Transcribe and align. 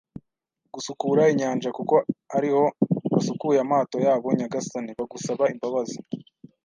gusukura 0.73 1.23
inyanja, 1.33 1.69
kuko 1.77 1.95
ariho 2.37 2.63
basukuye 3.13 3.59
amato 3.65 3.97
yabo, 4.05 4.27
nyagasani, 4.39 4.91
bagusaba 4.99 5.43
imbabazi.” 5.53 5.99